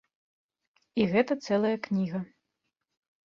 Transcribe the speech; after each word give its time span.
І 1.03 1.05
гэта 1.11 1.37
цэлая 1.47 1.73
кніга. 1.87 2.19